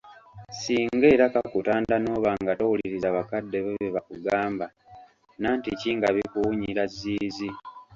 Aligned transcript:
Singa 0.61 1.05
era 1.15 1.25
kakutanda 1.33 1.95
n'oba 1.99 2.31
nga 2.41 2.53
towuliriza 2.59 3.09
bakadde 3.17 3.57
bo 3.65 3.69
bye 3.77 3.89
bakugamba 3.95 4.65
nantiki 5.41 5.89
nga 5.97 6.09
bikuwunyira 6.15 6.83
zziizi. 6.95 7.49